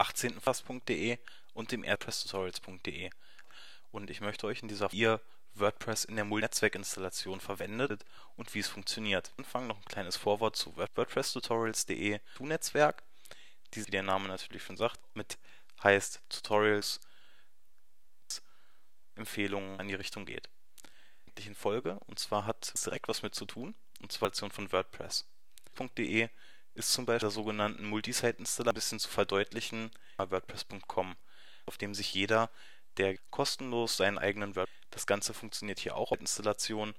[0.00, 1.18] 18fass.de
[1.54, 3.10] und dem airpresstutorials.de.
[3.92, 5.20] Und ich möchte euch in dieser ihr
[5.54, 8.04] WordPress in der Multinetzwerkinstallation verwendet
[8.36, 9.32] und wie es funktioniert.
[9.36, 13.02] Anfang noch ein kleines Vorwort zu WordPress-Tutorials.de Tu-Netzwerk,
[13.74, 15.38] die, wie der Name natürlich schon sagt, mit
[15.82, 17.00] heißt Tutorials
[19.16, 20.48] Empfehlungen in die Richtung geht.
[21.26, 25.26] In Folge und zwar hat es direkt was mit zu tun und zwar von WordPress.
[26.80, 31.16] Ist zum Beispiel der sogenannten Multisite-Installer ein bisschen zu verdeutlichen WordPress.com,
[31.66, 32.50] auf dem sich jeder,
[32.96, 36.94] der kostenlos seinen eigenen WordPress, das Ganze funktioniert hier auch auf Installation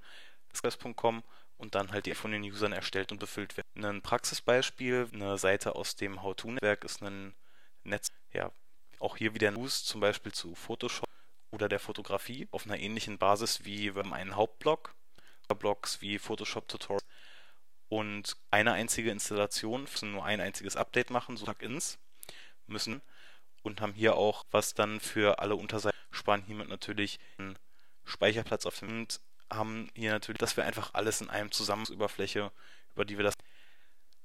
[0.52, 1.22] WordPress.com
[1.58, 3.66] und dann halt die von den Usern erstellt und befüllt wird.
[3.76, 7.34] Ein Praxisbeispiel, eine Seite aus dem How-To-Netzwerk ist ein
[7.84, 8.50] Netz, ja,
[8.98, 11.08] auch hier wieder News, zum Beispiel zu Photoshop
[11.50, 14.94] oder der Fotografie auf einer ähnlichen Basis wie einen Hauptblog,
[15.58, 17.04] Blogs wie Photoshop Tutorials
[17.92, 21.98] und eine einzige Installation, müssen nur ein einziges Update machen, so Plugins
[22.66, 23.02] müssen
[23.62, 27.58] und haben hier auch was dann für alle Unterseiten, sparen hiermit natürlich einen
[28.04, 29.06] Speicherplatz auf dem
[29.52, 32.50] haben hier natürlich, dass wir einfach alles in einem Zusammenüberfläche,
[32.94, 33.34] über die wir das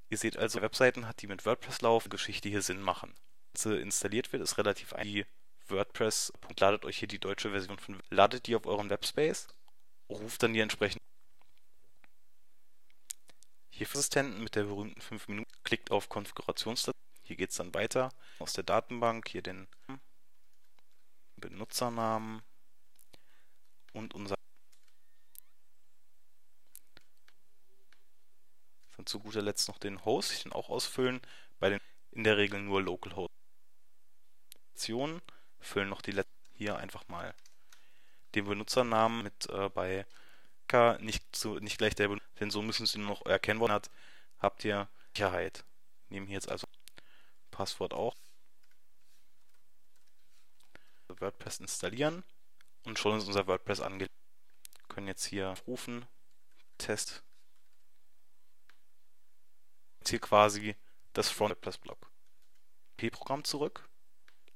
[0.09, 3.13] Ihr seht also, Webseiten hat, die mit WordPress laufen, Geschichte hier Sinn machen.
[3.53, 5.25] Sie installiert wird, ist relativ einfach.
[5.67, 9.49] WordPress, ladet euch hier die deutsche Version von, ladet die auf euren Webspace,
[10.07, 11.06] ruft dann die entsprechenden
[13.77, 16.97] hier für Assistenten mit der berühmten 5 Minuten, klickt auf Konfigurationsdatei.
[17.21, 19.67] Hier geht es dann weiter aus der Datenbank, hier den
[21.35, 22.41] Benutzernamen
[23.93, 24.35] und unser
[28.95, 31.21] dann zu guter Letzt noch den Host, ich den auch ausfüllen,
[31.59, 31.79] bei den
[32.11, 33.29] in der Regel nur Localhost.
[35.59, 37.35] Füllen noch die letzten hier einfach mal
[38.33, 40.07] den Benutzernamen mit äh, bei
[40.99, 43.89] nicht, zu, nicht gleich der denn so müssen Sie nur noch euer Kennwort hat,
[44.39, 45.63] habt ihr Sicherheit.
[46.09, 46.67] Nehmen hier jetzt also
[47.51, 48.15] Passwort auch.
[51.07, 52.23] WordPress installieren
[52.85, 54.13] und schon ist unser WordPress angelegt.
[54.89, 56.05] Können jetzt hier rufen,
[56.77, 57.23] Test.
[59.99, 60.75] Jetzt hier quasi
[61.13, 62.11] das Front WordPress Block.
[62.97, 63.87] P-Programm zurück,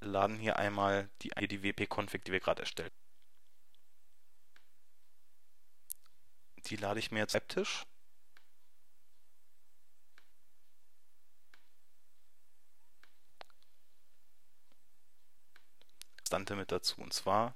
[0.01, 2.93] laden hier einmal die, die WP-Config, die wir gerade erstellt
[6.67, 7.83] Die lade ich mir jetzt Schreibtisch.
[16.31, 17.53] Konstante mit dazu und zwar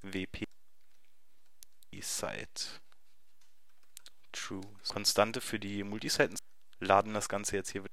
[0.00, 0.44] wp
[2.00, 2.80] site
[4.32, 4.62] true.
[4.88, 6.34] Konstante für die Multisite
[6.80, 7.84] laden das Ganze jetzt hier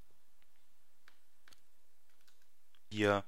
[2.90, 3.26] hier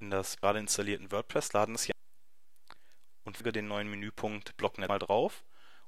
[0.00, 1.94] in das gerade installierten WordPress laden es hier
[3.22, 5.44] und füge den neuen Menüpunkt Blocknet mal drauf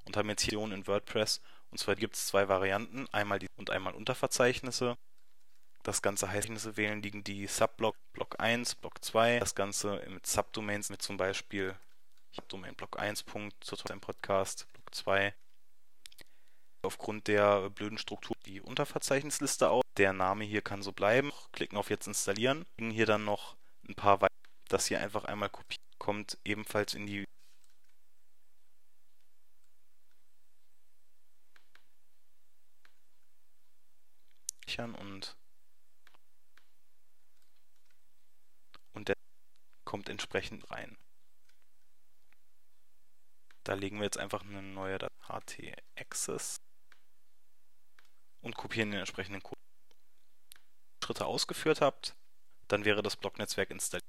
[0.07, 1.41] und haben jetzt hier in WordPress.
[1.71, 4.97] Und zwar gibt es zwei Varianten, einmal die und einmal Unterverzeichnisse.
[5.83, 9.39] Das Ganze heißt, wählen liegen die Subblock Block 1, Block 2.
[9.39, 11.77] Das Ganze mit Subdomains mit zum Beispiel
[12.33, 13.25] Subdomain Block 1.
[13.61, 15.35] Tutorial Podcast Block 2.
[16.83, 19.83] Aufgrund der blöden Struktur die Unterverzeichnisliste aus.
[19.97, 21.33] Der Name hier kann so bleiben.
[21.53, 22.65] Klicken auf jetzt installieren.
[22.79, 23.57] Hier dann noch
[23.89, 24.31] ein paar weitere.
[24.69, 27.25] Das hier einfach einmal kopiert kommt ebenfalls in die
[34.75, 35.37] speichern und
[38.93, 39.17] und der
[39.85, 40.97] kommt entsprechend rein.
[43.65, 46.61] Da legen wir jetzt einfach eine neue ht-access
[48.41, 49.61] und kopieren den entsprechenden Code.
[51.03, 52.15] Schritte ausgeführt habt,
[52.69, 54.05] dann wäre das Blocknetzwerk installiert.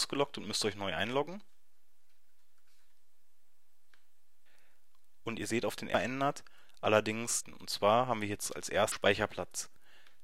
[0.00, 1.42] Ausgeloggt und müsst euch neu einloggen.
[5.24, 6.44] Und ihr seht auf den verändert,
[6.80, 9.70] Allerdings, und zwar haben wir jetzt als erst Speicherplatz.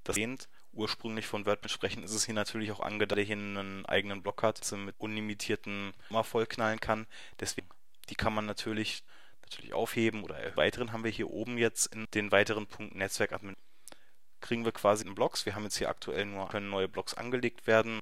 [0.05, 3.87] Das lehnt ursprünglich von WordPress sprechen, ist es hier natürlich auch angedacht, der hier einen
[3.87, 7.07] eigenen Block hat, mit unlimitierten mal vollknallen kann.
[7.41, 7.69] Deswegen,
[8.09, 9.05] die kann man natürlich,
[9.43, 13.57] natürlich aufheben oder weiteren haben wir hier oben jetzt in den weiteren Punkten Netzwerkadmin.
[14.41, 15.47] Kriegen wir quasi in Blocks.
[15.47, 18.01] Wir haben jetzt hier aktuell nur, können neue Blocks angelegt werden,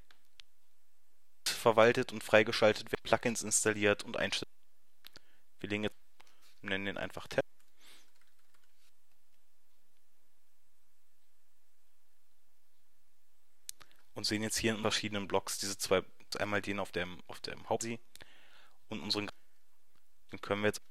[1.45, 4.49] verwaltet und freigeschaltet werden, Plugins installiert und einstellt.
[5.59, 5.97] Wir legen jetzt,
[6.63, 7.50] nennen den einfach Test.
[14.21, 16.03] Und sehen jetzt hier in verschiedenen Blocks diese zwei,
[16.39, 17.99] einmal den auf dem, auf dem Hauptsie
[18.91, 19.31] und unseren,
[20.31, 20.83] den können wir jetzt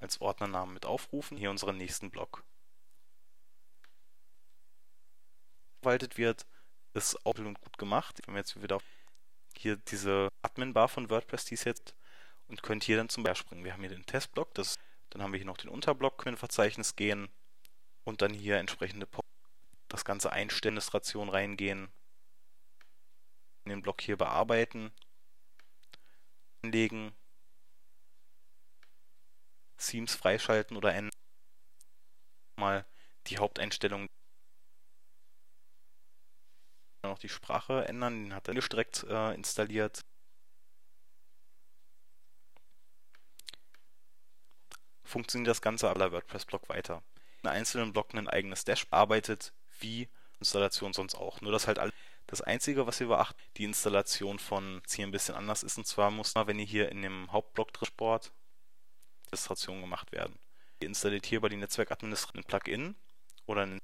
[0.00, 2.44] als Ordnernamen mit aufrufen, hier unseren nächsten Block.
[5.80, 6.46] Verwaltet wird,
[6.94, 8.20] ist auch und gut gemacht.
[8.26, 8.84] Wenn wir jetzt wieder auf
[9.56, 11.96] hier diese Admin-Bar von WordPress, die ist jetzt
[12.46, 13.64] und könnt hier dann zum Beispiel springen.
[13.64, 14.78] Wir haben hier den Testblock, das,
[15.10, 17.28] dann haben wir hier noch den Unterblock, können Verzeichnis gehen
[18.04, 19.31] und dann hier entsprechende das
[19.92, 21.92] das ganze Einstellungsration reingehen,
[23.64, 24.90] in den Block hier bearbeiten,
[26.62, 27.14] anlegen,
[29.76, 31.12] Themes freischalten oder ändern.
[32.56, 32.86] Mal
[33.26, 34.06] die Haupteinstellung
[37.02, 40.00] noch die Sprache ändern, den hat er direkt äh, installiert.
[45.04, 47.02] Funktioniert das Ganze aber WordPress-Blog weiter.
[47.42, 49.52] In einzelnen Blocken ein eigenes Dash arbeitet,
[49.82, 50.08] wie
[50.38, 51.40] Installation sonst auch.
[51.40, 51.92] Nur dass halt alle
[52.26, 55.76] das Einzige, was ihr beachtet, die Installation von hier ein bisschen anders ist.
[55.78, 58.32] Und zwar muss man, wenn ihr hier in dem Hauptblock drin Sport
[59.32, 60.38] Administration gemacht werden.
[60.80, 62.96] Ihr installiert hier bei den Netzwerkadministratoren ein Plugin
[63.46, 63.78] oder ein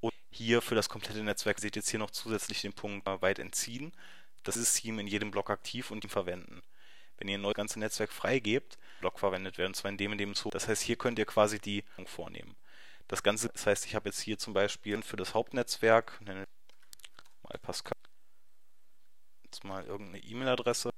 [0.00, 3.38] und hier für das komplette Netzwerk seht ihr jetzt hier noch zusätzlich den Punkt weit
[3.38, 3.92] entziehen.
[4.44, 6.62] Das ist Theme in jedem Block aktiv und ihn verwenden.
[7.16, 10.34] Wenn ihr ein neues ganze Netzwerk freigebt, Block verwendet werden, zwar in dem in dem
[10.34, 10.52] Zug.
[10.52, 12.54] Das heißt, hier könnt ihr quasi die vornehmen.
[13.08, 17.92] Das Ganze, das heißt, ich habe jetzt hier zum Beispiel für das Hauptnetzwerk mal Pascal
[19.44, 20.90] jetzt mal irgendeine E-Mail-Adresse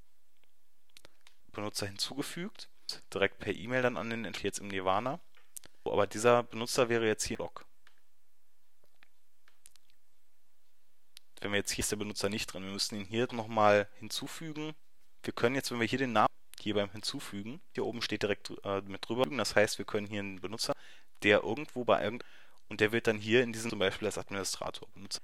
[1.53, 2.69] Benutzer hinzugefügt,
[3.12, 5.20] direkt per E-Mail dann an den jetzt im Nirvana.
[5.85, 7.67] Aber dieser Benutzer wäre jetzt hier Block.
[11.47, 14.75] wenn wir jetzt hier ist der Benutzer nicht drin, wir müssen ihn hier nochmal hinzufügen.
[15.23, 16.26] Wir können jetzt, wenn wir hier den Namen
[16.59, 20.20] hier beim Hinzufügen, hier oben steht direkt äh, mit drüber, das heißt, wir können hier
[20.20, 20.73] einen Benutzer,
[21.23, 22.25] der irgendwo bei irgend
[22.69, 25.23] und der wird dann hier in diesem zum Beispiel als Administrator benutzt.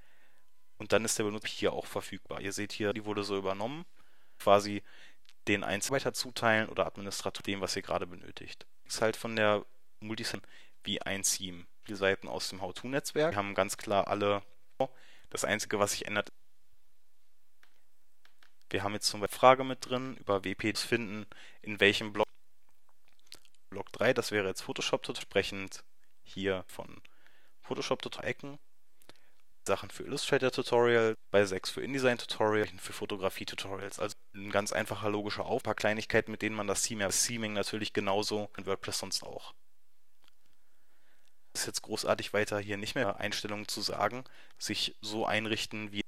[0.79, 2.41] Und dann ist der Benutzer hier auch verfügbar.
[2.41, 3.85] Ihr seht hier, die wurde so übernommen,
[4.39, 4.83] quasi
[5.49, 8.67] den Einzelweiter zuteilen oder Administrator dem, was ihr gerade benötigt.
[8.85, 9.65] Das ist halt von der
[10.01, 10.41] Multisim
[10.85, 11.67] wie ein Theme.
[11.89, 14.43] Die Seiten aus dem How-To-Netzwerk haben ganz klar alle
[15.31, 16.31] das Einzige, was sich ändert,
[18.73, 21.27] wir haben jetzt zum Beispiel Frage mit drin, über WP finden,
[21.61, 22.27] in welchem Block.
[23.73, 25.85] Block 3, das wäre jetzt Photoshop entsprechend
[26.23, 27.01] hier von
[27.61, 28.59] Photoshop Ecken.
[29.67, 34.01] Sachen für Illustrator Tutorial, bei 6 für InDesign Tutorial, für Fotografie Tutorials.
[34.01, 37.25] Also ein ganz einfacher logischer Auf, ein paar Kleinigkeiten, mit denen man das Theme, das
[37.25, 39.55] Theming natürlich genauso in WordPress sonst auch
[41.55, 44.25] ist jetzt großartig weiter hier nicht mehr Einstellungen zu sagen,
[44.59, 46.03] sich so einrichten wie.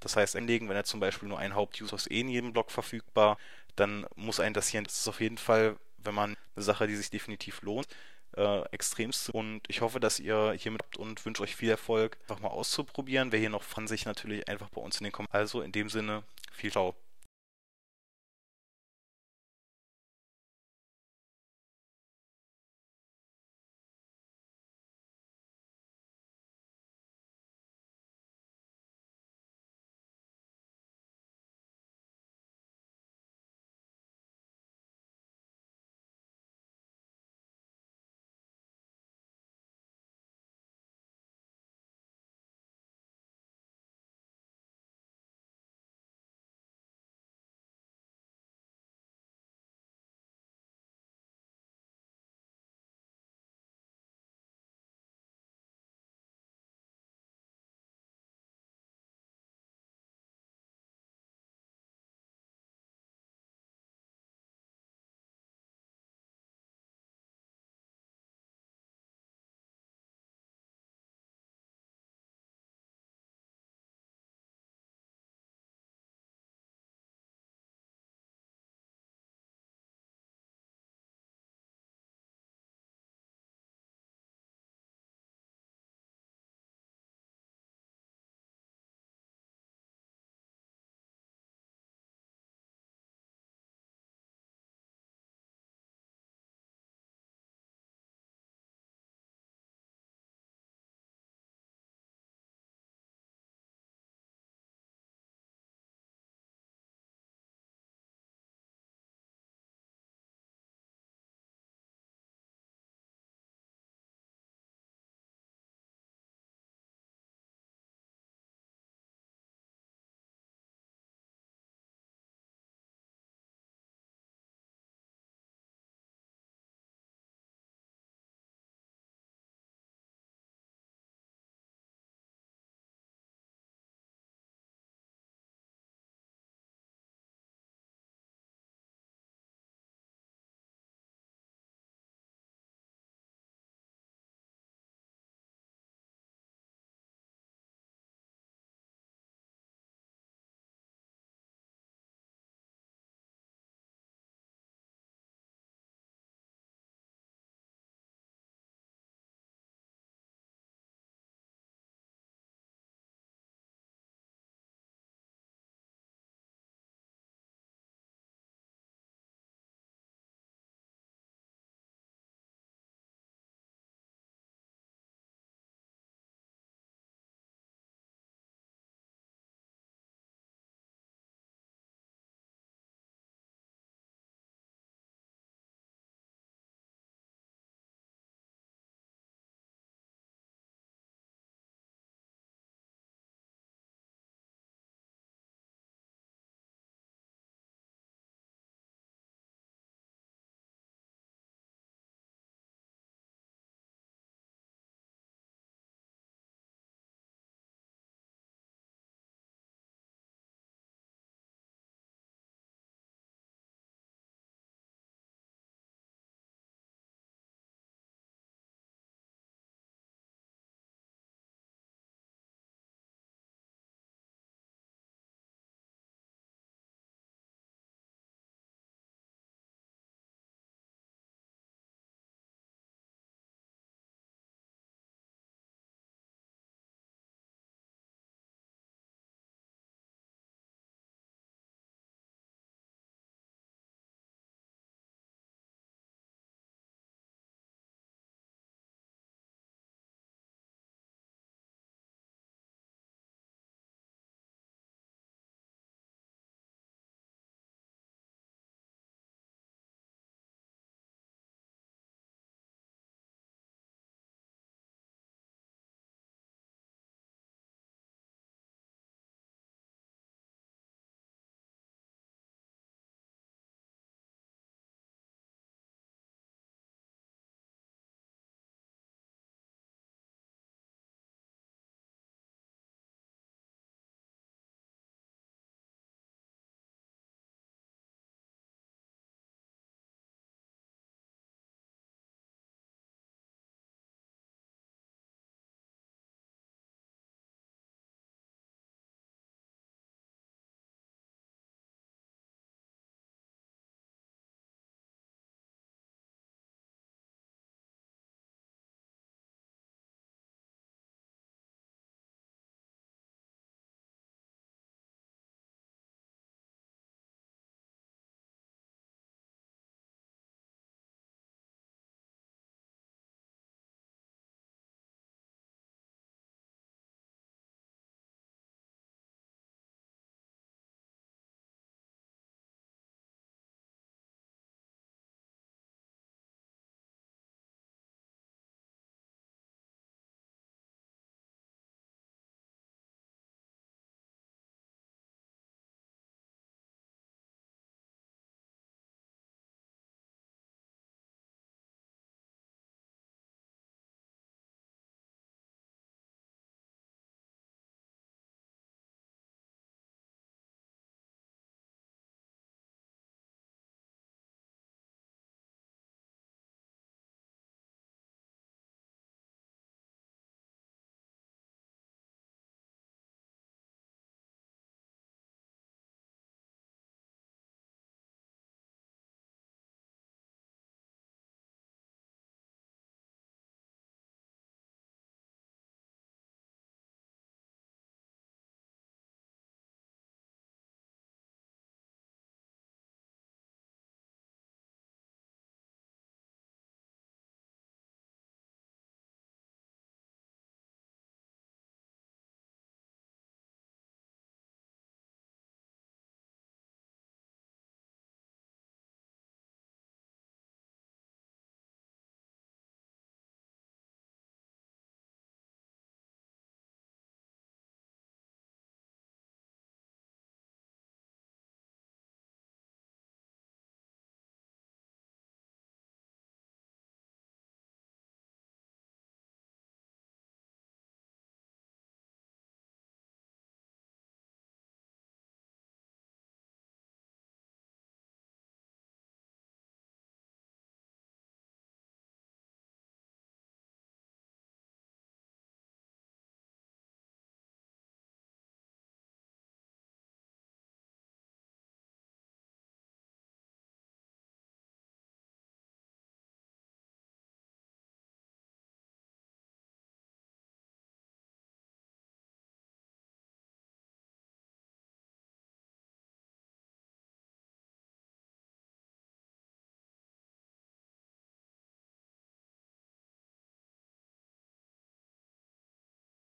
[0.00, 2.70] Das heißt, einlegen, wenn er zum Beispiel nur ein Hauptuser ist, eh in jedem Block
[2.70, 3.38] verfügbar,
[3.76, 6.96] dann muss ein das hier, das ist auf jeden Fall, wenn man eine Sache, die
[6.96, 7.88] sich definitiv lohnt,
[8.36, 9.30] äh, extremst.
[9.30, 13.32] Und ich hoffe, dass ihr hiermit habt und wünsche euch viel Erfolg, einfach mal auszuprobieren.
[13.32, 15.40] Wer hier noch von sich natürlich einfach bei uns in den Kommentaren.
[15.40, 16.22] Also in dem Sinne,
[16.52, 16.94] viel Ciao.